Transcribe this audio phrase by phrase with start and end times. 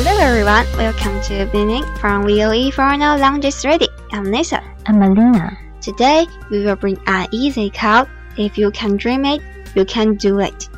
[0.00, 3.88] Hello everyone, welcome to Beginning from VOE Foreigner Language Ready.
[4.10, 4.62] I'm Lisa.
[4.86, 5.58] I'm Alina.
[5.82, 8.08] Today we will bring an easy card.
[8.38, 9.42] If you can dream it,
[9.74, 10.68] you can do it.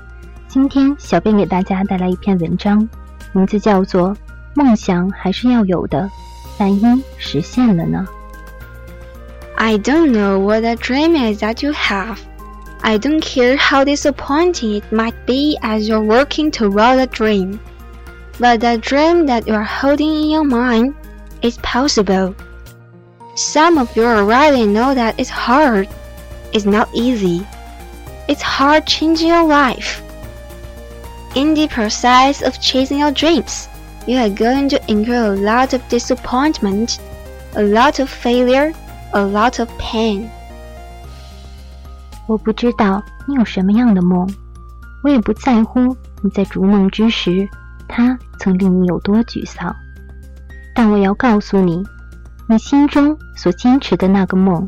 [0.48, 2.88] 今天小编给大家带来一篇文章，
[3.32, 4.10] 名字叫做《
[4.54, 6.10] 梦想还是要有的，
[6.58, 8.04] 万一实现了呢？》
[9.54, 12.16] I don't know what the dream is that you have.
[12.80, 17.58] I don't care how disappointing it might be as you're working toward a dream.
[18.38, 20.94] But the dream that you're holding in your mind
[21.42, 22.34] is possible.
[23.34, 25.88] Some of you already know that it's hard.
[26.52, 27.46] It's not easy.
[28.28, 30.02] It's hard changing your life.
[31.34, 33.68] In the process of chasing your dreams,
[34.06, 36.98] you are going to incur a lot of disappointment,
[37.54, 38.72] a lot of failure,
[39.14, 40.30] a lot of pain.
[42.26, 44.28] 我不知道你有什么样的梦，
[45.02, 47.48] 我也不在乎你在逐梦之时，
[47.95, 49.75] 它曾令你有多沮丧。
[50.73, 51.83] 但我要告诉你，
[52.49, 54.67] 你心中所坚持的那个梦，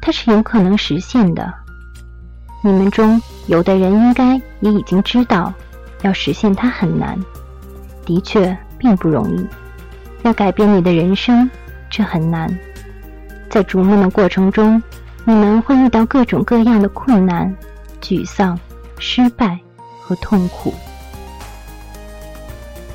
[0.00, 1.52] 它是有可能实现的。
[2.62, 5.52] 你们中有的人应该也已经知道，
[6.02, 7.18] 要实现它很难，
[8.06, 9.44] 的确并不容易。
[10.22, 11.50] 要改变你的人生，
[11.90, 12.48] 这很难。
[13.50, 14.80] 在逐梦的过程中，
[15.24, 17.52] 你们会遇到各种各样的困难、
[18.00, 18.56] 沮丧、
[19.00, 19.58] 失败
[20.00, 20.72] 和痛苦。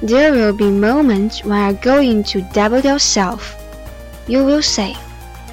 [0.02, 3.56] There will be moments when you're going to doubt yourself.
[4.28, 4.94] You will say,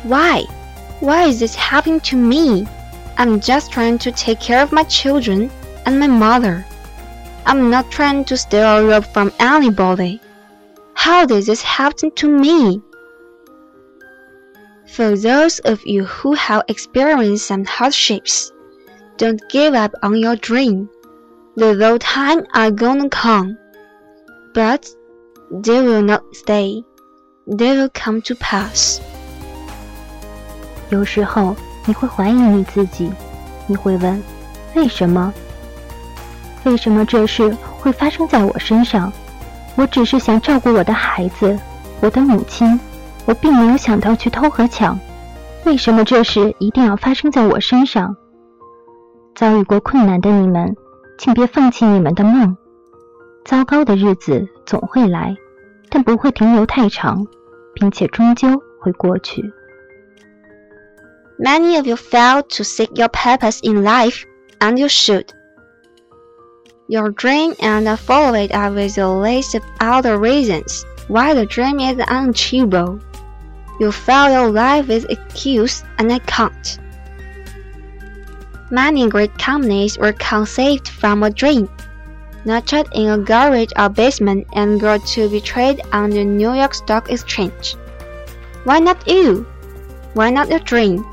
[0.03, 0.45] Why?
[1.01, 2.67] Why is this happening to me?
[3.17, 5.51] I'm just trying to take care of my children
[5.87, 6.65] and my mother.
[7.47, 10.21] I'm not trying to steal a rope from anybody.
[10.95, 12.83] How did this happen to me?
[14.87, 18.53] For those of you who have experienced some hardships,
[19.17, 20.91] don't give up on your dream.
[21.57, 23.59] The low time are gonna come.
[24.55, 24.83] But
[25.51, 26.85] they will not stay.
[27.45, 29.01] They will come to pass.
[30.91, 31.57] 有时候
[31.87, 33.11] 你会怀疑你自己，
[33.67, 34.23] 你会问：
[34.77, 35.35] 为什么？
[36.65, 39.13] 为什么这事会发生在我身上？
[39.75, 41.59] 我只是想照顾我的孩子，
[42.01, 42.79] 我的母亲，
[43.27, 44.97] 我并没有想到去偷和抢。
[45.65, 48.17] 为什么这事一定要发生在我身上？
[49.35, 50.77] 遭遇过困难的你们，
[51.19, 52.57] 请别放弃你们的梦。
[53.46, 55.36] 糟糕的日子总会来，
[55.90, 57.26] 但不会停留太长，
[57.74, 59.52] 并且终究会过去。
[61.40, 64.24] Many of you fail to seek your purpose in life,
[64.60, 65.26] and you should.
[66.88, 71.80] Your dream and follow it are with a list of other reasons why the dream
[71.80, 73.00] is unachievable.
[73.80, 76.80] You fill your life with excuse and I can't.
[78.72, 81.70] Many great companies were conceived from a dream,
[82.46, 86.74] nurtured in a garage or basement and grew to be traded on the New York
[86.74, 87.76] Stock Exchange.
[88.64, 89.46] Why not you?
[90.14, 91.06] Why not your dream?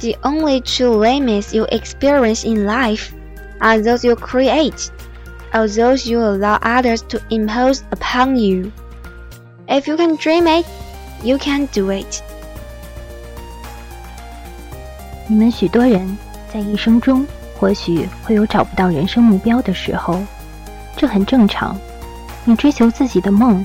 [0.00, 3.12] The only true limits you experience in life
[3.60, 4.90] are those you create,
[5.54, 8.72] or those you allow others to impose upon you.
[9.68, 10.66] If you can dream it,
[11.22, 12.22] you can do it.
[15.28, 16.16] 你们许多人
[16.52, 17.26] 在一生中
[17.58, 20.22] 或许会有找不到人生目标的时候，
[20.95, 21.75] 这很正常。
[22.45, 23.63] 你追求自己的梦，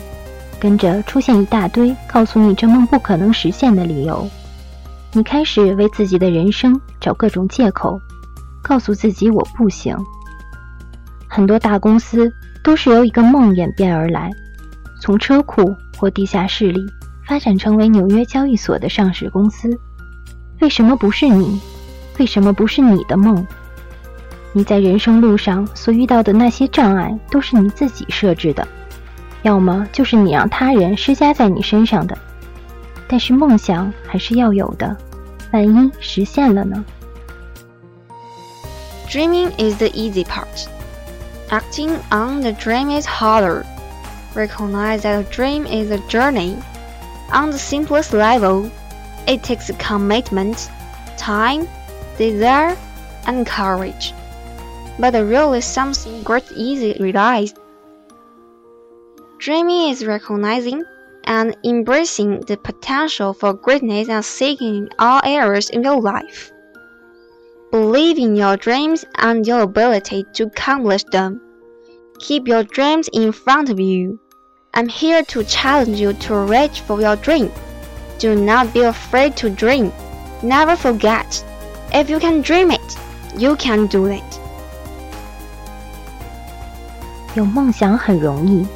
[0.60, 4.28] 跟着出现一大堆告诉你这梦不可能实现的理由。
[5.12, 7.98] 你开始为自己的人生找各种借口，
[8.62, 9.96] 告诉自己我不行。
[11.26, 12.30] 很多大公司
[12.62, 14.30] 都是由一个梦演变而来，
[15.00, 16.84] 从车库或地下室里
[17.26, 19.70] 发展成为纽约交易所的上市公司。
[20.60, 21.60] 为什么不是你？
[22.18, 23.46] 为什么不是你的梦？
[24.55, 28.67] 你在人生路上所遇到的那些障碍，都是你自己设置的，
[29.43, 32.17] 要么就是你让他人施加在你身上的。
[33.07, 34.95] 但是梦想还是要有的，
[35.51, 36.83] 万一实现了呢？
[39.09, 40.67] Dreaming is the easy part.
[41.49, 43.65] Acting on the dream is harder.
[44.33, 46.55] Recognize that a dream is a journey.
[47.33, 48.69] On the simplest level,
[49.27, 50.69] it takes commitment,
[51.17, 51.67] time,
[52.17, 52.77] desire,
[53.25, 54.13] and courage.
[54.98, 57.58] But the real is something great easily realized.
[59.38, 60.82] Dreaming is recognizing
[61.24, 66.52] and embracing the potential for greatness and seeking all areas in your life.
[67.70, 71.40] Believe in your dreams and your ability to accomplish them.
[72.18, 74.18] Keep your dreams in front of you.
[74.72, 77.52] I'm here to challenge you to reach for your dream.
[78.18, 79.92] Do not be afraid to dream.
[80.42, 81.44] Never forget,
[81.92, 82.96] if you can dream it,
[83.36, 84.35] you can do it.
[87.36, 88.66] 有梦想很容易，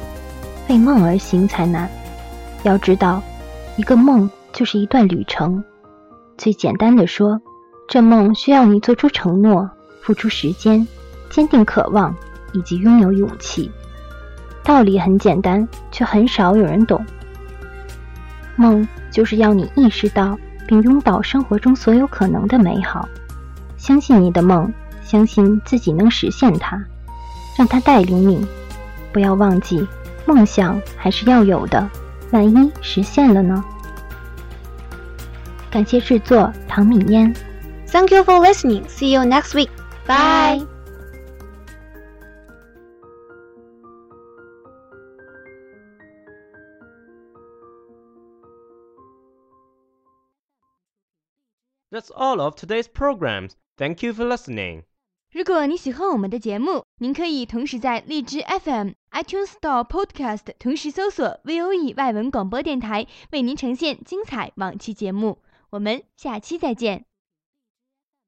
[0.69, 1.89] 为梦而行才难。
[2.61, 3.19] 要知道，
[3.75, 5.63] 一个梦就是一段旅程。
[6.37, 7.41] 最简单的说，
[7.89, 9.67] 这梦需要你做出承诺，
[10.03, 10.87] 付出时间，
[11.31, 12.15] 坚定渴望，
[12.53, 13.71] 以及拥有勇气。
[14.63, 17.03] 道理很简单，却很少有人懂。
[18.55, 20.37] 梦就是要你意识到
[20.67, 23.09] 并拥抱生活中所有可能的美好，
[23.75, 24.71] 相信你的梦，
[25.01, 26.79] 相信自己能实现它，
[27.57, 28.45] 让他带领你。
[29.13, 29.87] 不要忘记，
[30.25, 31.89] 梦想还是要有的，
[32.31, 33.63] 万一实现了呢？
[35.69, 37.33] 感谢制作唐敏嫣。
[37.87, 38.85] Thank you for listening.
[38.87, 39.69] See you next week.
[40.07, 40.65] Bye.
[51.91, 53.51] That's all of today's programs.
[53.77, 54.83] Thank you for listening.
[55.33, 65.39] 如果你喜欢我们的节目，您可以同时在荔枝 FM、iTunes Store、Podcast 同时搜索 VOE 外文广播电台，为您呈现精彩往期节目。
[65.71, 67.05] 我们下期再见。